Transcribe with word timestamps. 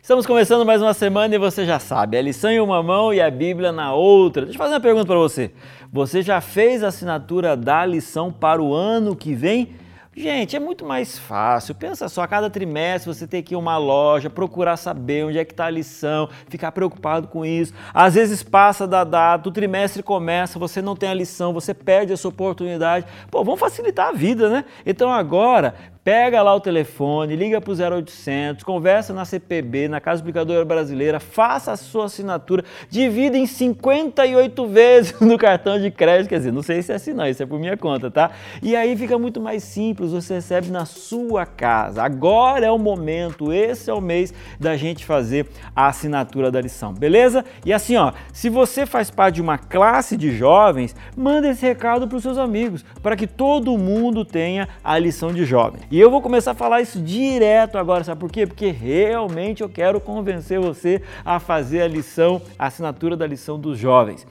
Estamos 0.00 0.24
começando 0.24 0.64
mais 0.64 0.80
uma 0.80 0.94
semana 0.94 1.34
e 1.34 1.38
você 1.38 1.66
já 1.66 1.80
sabe, 1.80 2.16
a 2.16 2.22
lição 2.22 2.50
em 2.50 2.60
uma 2.60 2.82
mão 2.82 3.12
e 3.12 3.20
a 3.20 3.28
Bíblia 3.28 3.72
na 3.72 3.92
outra. 3.92 4.42
Deixa 4.42 4.56
eu 4.56 4.62
fazer 4.62 4.74
uma 4.74 4.80
pergunta 4.80 5.06
para 5.06 5.16
você. 5.16 5.50
Você 5.92 6.22
já 6.22 6.40
fez 6.40 6.84
a 6.84 6.88
assinatura 6.88 7.56
da 7.56 7.84
lição 7.84 8.32
para 8.32 8.62
o 8.62 8.72
ano 8.72 9.16
que 9.16 9.34
vem? 9.34 9.74
Gente, 10.16 10.56
é 10.56 10.58
muito 10.58 10.84
mais 10.84 11.18
fácil. 11.18 11.74
Pensa 11.74 12.08
só, 12.08 12.22
a 12.22 12.28
cada 12.28 12.50
trimestre 12.50 13.12
você 13.12 13.26
tem 13.26 13.42
que 13.42 13.54
ir 13.54 13.56
a 13.56 13.58
uma 13.58 13.76
loja, 13.76 14.30
procurar 14.30 14.76
saber 14.76 15.24
onde 15.24 15.38
é 15.38 15.44
que 15.44 15.52
está 15.52 15.66
a 15.66 15.70
lição, 15.70 16.28
ficar 16.48 16.72
preocupado 16.72 17.28
com 17.28 17.44
isso. 17.44 17.72
Às 17.94 18.14
vezes 18.14 18.42
passa 18.42 18.86
da 18.86 19.04
data, 19.04 19.48
o 19.48 19.52
trimestre 19.52 20.02
começa, 20.02 20.58
você 20.58 20.82
não 20.82 20.96
tem 20.96 21.08
a 21.08 21.14
lição, 21.14 21.52
você 21.52 21.72
perde 21.72 22.12
essa 22.12 22.26
oportunidade. 22.26 23.06
Pô, 23.30 23.44
vamos 23.44 23.60
facilitar 23.60 24.08
a 24.08 24.12
vida, 24.12 24.48
né? 24.48 24.64
Então 24.84 25.08
agora, 25.08 25.74
Pega 26.08 26.40
lá 26.40 26.54
o 26.54 26.60
telefone, 26.60 27.36
liga 27.36 27.60
para 27.60 27.70
o 27.70 27.76
0800, 27.76 28.64
conversa 28.64 29.12
na 29.12 29.26
CPB, 29.26 29.88
na 29.88 30.00
Casa 30.00 30.22
Explicadora 30.22 30.64
Brasileira, 30.64 31.20
faça 31.20 31.70
a 31.70 31.76
sua 31.76 32.06
assinatura, 32.06 32.64
divida 32.88 33.36
em 33.36 33.44
58 33.44 34.66
vezes 34.68 35.14
no 35.20 35.36
cartão 35.36 35.78
de 35.78 35.90
crédito, 35.90 36.30
quer 36.30 36.38
dizer, 36.38 36.50
não 36.50 36.62
sei 36.62 36.80
se 36.80 36.92
é 36.92 36.94
assim 36.94 37.12
não, 37.12 37.26
isso 37.26 37.42
é 37.42 37.46
por 37.46 37.60
minha 37.60 37.76
conta, 37.76 38.10
tá? 38.10 38.30
E 38.62 38.74
aí 38.74 38.96
fica 38.96 39.18
muito 39.18 39.38
mais 39.38 39.62
simples, 39.62 40.12
você 40.12 40.36
recebe 40.36 40.70
na 40.70 40.86
sua 40.86 41.44
casa. 41.44 42.02
Agora 42.02 42.64
é 42.64 42.70
o 42.70 42.78
momento, 42.78 43.52
esse 43.52 43.90
é 43.90 43.92
o 43.92 44.00
mês 44.00 44.32
da 44.58 44.78
gente 44.78 45.04
fazer 45.04 45.46
a 45.76 45.88
assinatura 45.88 46.50
da 46.50 46.58
lição, 46.58 46.94
beleza? 46.94 47.44
E 47.66 47.70
assim, 47.70 47.96
ó, 47.96 48.14
se 48.32 48.48
você 48.48 48.86
faz 48.86 49.10
parte 49.10 49.34
de 49.34 49.42
uma 49.42 49.58
classe 49.58 50.16
de 50.16 50.34
jovens, 50.34 50.96
manda 51.14 51.50
esse 51.50 51.66
recado 51.66 52.08
para 52.08 52.16
os 52.16 52.22
seus 52.22 52.38
amigos, 52.38 52.82
para 53.02 53.14
que 53.14 53.26
todo 53.26 53.76
mundo 53.76 54.24
tenha 54.24 54.70
a 54.82 54.98
lição 54.98 55.34
de 55.34 55.44
jovem. 55.44 55.82
E 55.90 55.97
eu 56.00 56.10
vou 56.10 56.20
começar 56.20 56.52
a 56.52 56.54
falar 56.54 56.80
isso 56.80 57.00
direto 57.00 57.78
agora, 57.78 58.04
sabe 58.04 58.20
por 58.20 58.30
quê? 58.30 58.46
Porque 58.46 58.70
realmente 58.70 59.62
eu 59.62 59.68
quero 59.68 60.00
convencer 60.00 60.60
você 60.60 61.02
a 61.24 61.40
fazer 61.40 61.82
a 61.82 61.88
lição, 61.88 62.42
a 62.58 62.66
assinatura 62.66 63.16
da 63.16 63.26
lição 63.26 63.58
dos 63.58 63.78
jovens. 63.78 64.26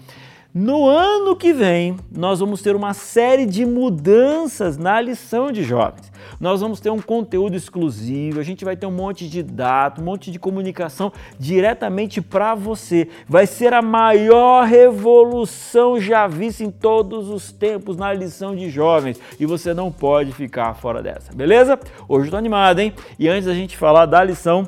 No 0.60 0.88
ano 0.88 1.36
que 1.36 1.54
vem, 1.54 1.98
nós 2.12 2.40
vamos 2.40 2.64
ter 2.64 2.76
uma 2.76 2.92
série 2.92 3.46
de 3.46 3.64
mudanças 3.64 4.76
na 4.76 5.00
lição 5.00 5.52
de 5.52 5.62
jovens. 5.62 6.12
Nós 6.40 6.62
vamos 6.62 6.80
ter 6.80 6.90
um 6.90 6.98
conteúdo 6.98 7.56
exclusivo, 7.56 8.40
a 8.40 8.44
gente 8.44 8.66
vai 8.66 8.76
ter 8.76 8.88
um 8.88 8.92
monte 8.92 9.30
de 9.30 9.44
dados, 9.44 10.02
um 10.02 10.06
monte 10.06 10.32
de 10.32 10.40
comunicação 10.40 11.14
diretamente 11.38 12.24
para 12.24 12.56
você. 12.56 13.08
Vai 13.30 13.46
ser 13.46 13.72
a 13.72 13.84
maior 13.84 14.66
revolução 14.66 16.02
já 16.02 16.26
vista 16.26 16.64
em 16.64 16.72
todos 16.72 17.30
os 17.30 17.52
tempos 17.52 17.96
na 17.96 18.12
lição 18.12 18.56
de 18.56 18.68
jovens 18.68 19.22
e 19.40 19.46
você 19.46 19.76
não 19.76 19.92
pode 19.92 20.32
ficar 20.32 20.74
fora 20.74 21.04
dessa, 21.04 21.32
beleza? 21.36 21.80
Hoje 22.10 22.30
eu 22.30 22.32
tô 22.32 22.38
animado, 22.38 22.80
hein? 22.80 22.96
E 23.20 23.30
antes 23.30 23.46
da 23.46 23.54
gente 23.54 23.78
falar 23.78 24.08
da 24.08 24.24
lição, 24.24 24.68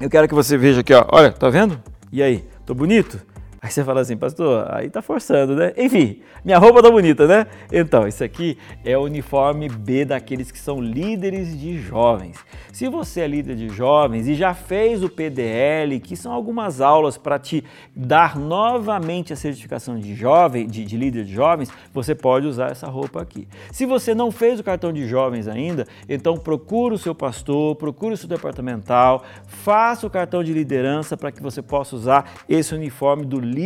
eu 0.00 0.08
quero 0.08 0.26
que 0.26 0.34
você 0.34 0.56
veja 0.56 0.80
aqui, 0.80 0.94
ó. 0.94 1.04
Olha, 1.12 1.30
tá 1.30 1.50
vendo? 1.50 1.78
E 2.10 2.22
aí, 2.22 2.46
tô 2.64 2.72
bonito? 2.72 3.20
Aí 3.68 3.72
você 3.72 3.84
fala 3.84 4.00
assim, 4.00 4.16
pastor, 4.16 4.66
aí 4.70 4.88
tá 4.88 5.02
forçando, 5.02 5.54
né? 5.54 5.74
Enfim, 5.76 6.22
minha 6.42 6.56
roupa 6.56 6.82
tá 6.82 6.90
bonita, 6.90 7.26
né? 7.26 7.46
Então, 7.70 8.08
isso 8.08 8.24
aqui 8.24 8.56
é 8.82 8.96
o 8.96 9.02
uniforme 9.02 9.68
B 9.68 10.06
daqueles 10.06 10.50
que 10.50 10.58
são 10.58 10.80
líderes 10.80 11.54
de 11.60 11.78
jovens. 11.78 12.38
Se 12.72 12.88
você 12.88 13.20
é 13.20 13.26
líder 13.26 13.56
de 13.56 13.68
jovens 13.68 14.26
e 14.26 14.34
já 14.34 14.54
fez 14.54 15.04
o 15.04 15.08
PDL, 15.10 16.00
que 16.00 16.16
são 16.16 16.32
algumas 16.32 16.80
aulas 16.80 17.18
para 17.18 17.38
te 17.38 17.62
dar 17.94 18.38
novamente 18.38 19.34
a 19.34 19.36
certificação 19.36 19.98
de 19.98 20.14
jovem, 20.14 20.66
de, 20.66 20.82
de 20.82 20.96
líder 20.96 21.24
de 21.24 21.34
jovens, 21.34 21.70
você 21.92 22.14
pode 22.14 22.46
usar 22.46 22.70
essa 22.70 22.86
roupa 22.86 23.20
aqui. 23.20 23.46
Se 23.70 23.84
você 23.84 24.14
não 24.14 24.30
fez 24.30 24.58
o 24.58 24.64
cartão 24.64 24.94
de 24.94 25.06
jovens 25.06 25.46
ainda, 25.46 25.86
então 26.08 26.38
procure 26.38 26.94
o 26.94 26.98
seu 26.98 27.14
pastor, 27.14 27.76
procure 27.76 28.14
o 28.14 28.16
seu 28.16 28.30
departamental, 28.30 29.24
faça 29.46 30.06
o 30.06 30.10
cartão 30.10 30.42
de 30.42 30.54
liderança 30.54 31.18
para 31.18 31.30
que 31.30 31.42
você 31.42 31.60
possa 31.60 31.94
usar 31.94 32.32
esse 32.48 32.74
uniforme 32.74 33.26
do 33.26 33.38
líder 33.38 33.57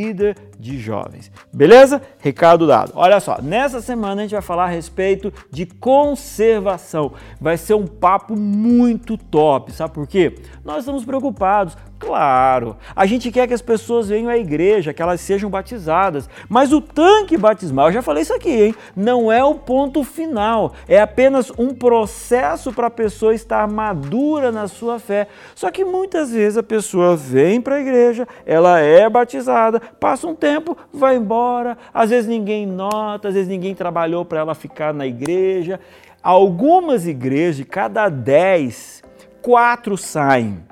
de 0.58 0.78
jovens. 0.78 1.30
Beleza? 1.52 2.00
Recado 2.18 2.66
dado. 2.66 2.92
Olha 2.94 3.20
só, 3.20 3.40
nessa 3.42 3.80
semana 3.80 4.22
a 4.22 4.24
gente 4.24 4.32
vai 4.32 4.42
falar 4.42 4.64
a 4.64 4.68
respeito 4.68 5.32
de 5.50 5.66
conservação. 5.66 7.12
Vai 7.40 7.56
ser 7.56 7.74
um 7.74 7.86
papo 7.86 8.34
muito 8.36 9.18
top, 9.18 9.72
sabe 9.72 9.92
por 9.92 10.06
quê? 10.06 10.34
Nós 10.64 10.78
estamos 10.78 11.04
preocupados 11.04 11.76
Claro, 12.02 12.76
a 12.96 13.06
gente 13.06 13.30
quer 13.30 13.46
que 13.46 13.54
as 13.54 13.62
pessoas 13.62 14.08
venham 14.08 14.28
à 14.28 14.36
igreja, 14.36 14.92
que 14.92 15.00
elas 15.00 15.20
sejam 15.20 15.48
batizadas, 15.48 16.28
mas 16.48 16.72
o 16.72 16.80
tanque 16.80 17.36
batismal, 17.36 17.86
eu 17.86 17.92
já 17.92 18.02
falei 18.02 18.24
isso 18.24 18.34
aqui, 18.34 18.50
hein? 18.50 18.74
Não 18.96 19.30
é 19.30 19.44
o 19.44 19.54
ponto 19.54 20.02
final, 20.02 20.72
é 20.88 21.00
apenas 21.00 21.52
um 21.56 21.72
processo 21.72 22.72
para 22.72 22.88
a 22.88 22.90
pessoa 22.90 23.32
estar 23.32 23.68
madura 23.68 24.50
na 24.50 24.66
sua 24.66 24.98
fé. 24.98 25.28
Só 25.54 25.70
que 25.70 25.84
muitas 25.84 26.32
vezes 26.32 26.58
a 26.58 26.62
pessoa 26.64 27.14
vem 27.14 27.60
para 27.60 27.76
a 27.76 27.80
igreja, 27.80 28.26
ela 28.44 28.80
é 28.80 29.08
batizada, 29.08 29.78
passa 29.78 30.26
um 30.26 30.34
tempo, 30.34 30.76
vai 30.92 31.14
embora, 31.14 31.78
às 31.94 32.10
vezes 32.10 32.28
ninguém 32.28 32.66
nota, 32.66 33.28
às 33.28 33.34
vezes 33.34 33.48
ninguém 33.48 33.76
trabalhou 33.76 34.24
para 34.24 34.40
ela 34.40 34.56
ficar 34.56 34.92
na 34.92 35.06
igreja. 35.06 35.78
Algumas 36.20 37.06
igrejas, 37.06 37.64
cada 37.70 38.08
dez, 38.08 39.04
quatro 39.40 39.96
saem. 39.96 40.71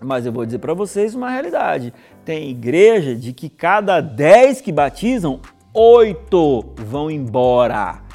Mas 0.00 0.26
eu 0.26 0.32
vou 0.32 0.44
dizer 0.44 0.58
para 0.58 0.74
vocês 0.74 1.14
uma 1.14 1.30
realidade. 1.30 1.92
Tem 2.24 2.50
igreja 2.50 3.14
de 3.14 3.32
que 3.32 3.48
cada 3.48 4.00
10 4.00 4.60
que 4.60 4.72
batizam, 4.72 5.40
8 5.72 6.74
vão 6.76 7.10
embora. 7.10 8.06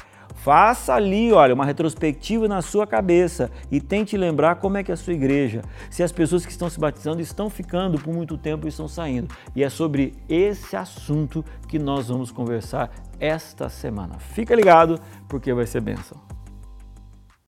Faça 0.42 0.94
ali, 0.94 1.32
olha, 1.32 1.54
uma 1.54 1.64
retrospectiva 1.64 2.48
na 2.48 2.60
sua 2.60 2.84
cabeça 2.84 3.48
e 3.70 3.80
tente 3.80 4.16
lembrar 4.16 4.56
como 4.56 4.76
é 4.76 4.82
que 4.82 4.90
é 4.90 4.94
a 4.94 4.96
sua 4.96 5.12
igreja, 5.12 5.62
se 5.88 6.02
as 6.02 6.10
pessoas 6.10 6.44
que 6.44 6.50
estão 6.50 6.68
se 6.68 6.80
batizando 6.80 7.20
estão 7.20 7.48
ficando 7.48 7.96
por 7.96 8.12
muito 8.12 8.36
tempo 8.36 8.66
e 8.66 8.68
estão 8.68 8.88
saindo. 8.88 9.32
E 9.54 9.62
é 9.62 9.68
sobre 9.68 10.14
esse 10.28 10.74
assunto 10.74 11.44
que 11.68 11.78
nós 11.78 12.08
vamos 12.08 12.32
conversar 12.32 12.90
esta 13.20 13.68
semana. 13.68 14.18
Fica 14.18 14.52
ligado 14.52 14.98
porque 15.28 15.54
vai 15.54 15.64
ser 15.64 15.80
bênção. 15.80 16.18